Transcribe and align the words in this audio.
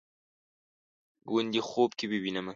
ګوندې 1.29 1.61
خوب 1.69 1.91
کې 1.97 2.05
ووینمه 2.11 2.49